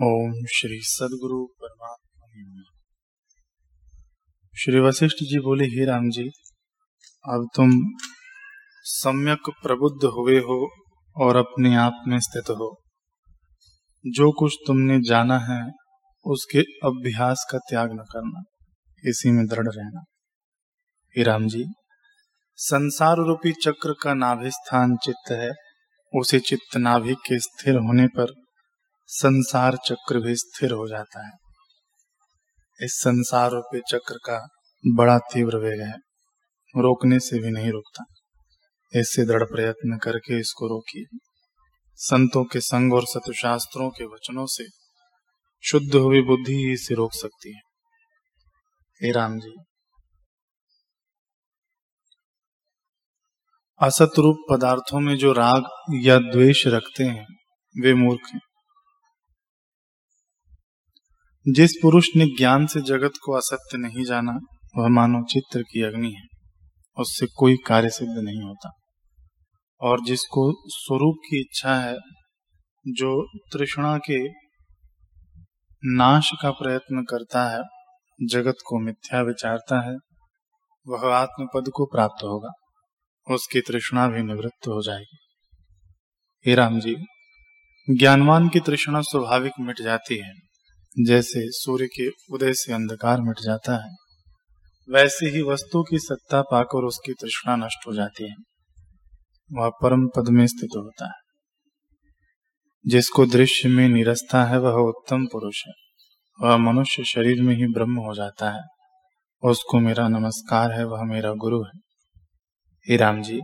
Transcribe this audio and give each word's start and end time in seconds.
ओम 0.00 0.32
श्री 0.32 0.80
सदगुरु 0.82 1.44
परमात्मा 1.44 2.62
श्री 4.58 4.80
वशिष्ठ 4.80 5.16
जी 5.16 5.40
बोले, 5.40 5.64
हे 5.64 5.84
राम 5.84 6.10
जी, 6.10 6.22
अब 7.28 7.48
तुम 7.56 7.70
सम्यक 8.82 9.38
प्रबुद्ध 9.48 10.04
हुए 10.04 10.38
हो 10.38 10.70
और 11.16 11.36
अपने 11.36 11.76
आप 11.76 12.04
में 12.08 12.20
स्थित 12.20 12.50
हो। 12.50 12.82
जो 14.06 14.32
कुछ 14.32 14.54
तुमने 14.66 14.98
जाना 15.08 15.38
है, 15.38 15.72
उसके 16.24 16.58
अभ्यास 16.58 17.48
का 17.52 17.58
त्याग 17.58 17.92
न 17.92 17.96
करना। 17.96 18.42
इसी 19.04 19.30
में 19.30 19.46
दृढ़ 19.46 19.68
रहना। 19.68 20.04
हे 21.16 21.22
राम 21.22 21.48
जी, 21.48 21.64
संसार 22.56 23.16
रूपी 23.16 23.52
चक्र 23.52 23.94
का 24.02 24.14
नाभि 24.14 24.50
स्थान 24.50 24.96
चित्त 24.96 25.32
है। 25.32 25.52
उसे 26.14 26.40
चित्त 26.40 26.76
नाभि 26.76 27.14
के 27.14 27.38
स्थिर 27.38 27.74
होने 27.74 28.06
पर 28.06 28.41
संसार 29.14 29.76
चक्र 29.76 30.20
भी 30.20 30.36
स्थिर 30.36 30.72
हो 30.72 30.88
जाता 30.88 31.26
है। 31.26 31.32
इस 32.82 32.92
संसार 32.92 33.50
रूपी 33.50 33.80
चक्र 33.80 34.14
का 34.14 34.48
बड़ा 34.86 35.18
तीव्र 35.18 35.56
वेग 35.56 35.80
है। 35.80 35.96
रोकने 36.76 37.18
से 37.18 37.38
भी 37.38 37.50
नहीं 37.50 37.70
रुकता। 37.70 38.04
इससे 39.00 39.24
दृढ़ 39.24 39.42
प्रयत्न 39.42 39.98
करके 39.98 40.38
इसको 40.38 40.66
रोकिए। 40.66 41.18
संतों 41.94 42.44
के 42.44 42.60
संग 42.60 42.94
और 42.94 43.06
सतशास्त्रों 43.06 43.90
के 43.90 44.04
वचनों 44.04 44.46
से 44.46 44.64
शुद्ध 45.64 45.94
हुई 45.94 46.22
बुद्धि 46.22 46.54
ही 46.54 46.72
इसे 46.72 46.94
रोक 46.94 47.12
सकती 47.12 47.54
है। 47.54 47.60
हे 49.02 49.12
राम 49.12 49.38
जी। 49.38 49.54
असत 53.82 54.10
रूप 54.18 54.36
पदार्थों 54.50 55.00
में 55.00 55.16
जो 55.16 55.32
राग 55.32 55.62
या 56.02 56.18
द्वेष 56.18 56.66
रखते 56.66 57.04
हैं, 57.04 57.26
वे 57.82 57.94
मूर्ख 57.94 58.30
हैं। 58.34 58.40
जिस 61.48 61.72
पुरुष 61.82 62.08
ने 62.16 62.26
ज्ञान 62.26 62.66
से 62.66 62.80
जगत 62.80 63.12
को 63.24 63.32
असत्य 63.32 63.78
नहीं 63.78 64.04
जाना, 64.04 64.32
वह 64.76 64.88
मानव 64.88 65.24
चित्र 65.24 65.62
की 65.62 65.82
अग्नि 65.82 66.12
है। 66.12 66.22
उससे 66.98 67.26
कोई 67.26 67.56
कार्य 67.66 67.90
सिद्ध 67.90 68.12
नहीं 68.18 68.42
होता। 68.42 68.70
और 69.80 70.04
जिसको 70.04 70.52
स्वरूप 70.66 71.14
की 71.18 71.40
इच्छा 71.40 71.74
है, 71.74 71.96
जो 72.88 73.28
तृष्णा 73.52 73.98
के 73.98 74.28
नाश 75.84 76.30
का 76.42 76.50
प्रयत्न 76.50 77.02
करता 77.02 77.50
है, 77.50 77.62
जगत 78.28 78.54
को 78.66 78.78
मिथ्या 78.78 79.22
विचारता 79.22 79.90
है, 79.90 79.96
वह 80.88 81.14
आत्मपद 81.14 81.64
को 81.74 81.86
प्राप्त 81.86 82.24
होगा। 82.24 82.50
उसकी 83.34 83.60
तृष्णा 83.60 84.08
भी 84.08 84.22
निवृत्त 84.22 84.68
हो 84.68 84.82
जाएगी। 84.82 85.18
हे 86.46 86.54
राम 86.54 86.80
जी, 86.80 86.96
ज्ञानवान 87.90 88.48
की 88.48 88.60
तृष्णा 88.60 89.00
स्वाभाविक 89.00 89.52
मिट 89.60 89.80
जाती 89.80 90.16
है। 90.16 90.51
जैसे 91.00 91.50
सूर्य 91.50 91.86
के 91.86 92.08
उदय 92.08 92.52
से 92.52 92.72
अंधकार 92.72 93.20
मिट 93.20 93.36
जाता 93.42 93.84
है, 93.84 93.96
वैसे 94.90 95.26
ही 95.26 95.42
वस्तु 95.42 95.82
की 95.82 95.98
सत्ता 95.98 96.42
पाकर 96.42 96.78
उसकी 96.78 97.12
तृष्णा 97.12 97.56
नष्ट 97.56 97.86
हो 97.88 97.94
जाती 97.94 98.28
है। 98.28 98.34
वह 99.52 99.68
परम 99.68 100.06
पद 100.06 100.28
में 100.28 100.46
स्थित 100.46 100.70
होता 100.76 101.06
है। 101.06 101.22
जिसको 102.86 103.26
दृश्य 103.26 103.68
में 103.68 103.88
निरस्ता 103.88 104.44
है, 104.44 104.58
वह 104.58 104.72
उत्तम 104.72 105.26
पुरुष 105.26 105.62
है। 105.66 105.72
वह 106.40 106.56
मनुष्य 106.56 107.04
शरीर 107.04 107.42
में 107.42 107.56
ही 107.56 107.66
ब्रह्म 107.66 107.94
हो 107.94 108.14
जाता 108.14 108.50
है। 108.50 108.62
उसको 109.42 109.78
मेरा 109.78 110.08
नमस्कार 110.08 110.72
है, 110.72 110.84
वह 110.84 111.04
मेरा 111.04 111.32
गुरु 111.32 111.62
है। 111.62 111.80
हे 112.88 112.96
राम 112.96 113.22
जी, 113.22 113.40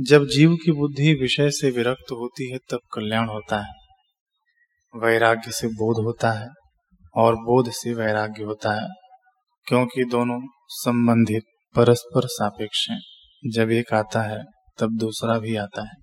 जब 0.00 0.26
जीव 0.26 0.56
की 0.56 0.72
बुद्धि 0.72 1.14
विषय 1.14 1.50
से 1.50 1.70
विरक्त 1.70 2.12
होती 2.12 2.50
है, 2.50 2.58
तब 2.58 2.78
कल्याण 2.92 3.28
होता 3.28 3.60
है। 3.60 3.74
वैराग्य 4.96 5.52
से 5.52 5.68
बोध 5.68 6.04
होता 6.04 6.32
है। 6.32 6.48
और 7.14 7.34
बोध 7.34 7.70
से 7.70 7.94
वैराग्य 7.94 8.42
होता 8.42 8.82
है, 8.82 8.88
क्योंकि 9.66 10.04
दोनों 10.04 10.40
संबंधित 10.68 11.42
परस्पर 11.76 12.26
सापेक्ष 12.26 12.90
हैं। 12.90 13.00
जब 13.52 13.70
एक 13.70 13.94
आता 13.94 14.22
है, 14.22 14.44
तब 14.78 14.96
दूसरा 14.96 15.38
भी 15.38 15.56
आता 15.56 15.82
है। 15.82 15.99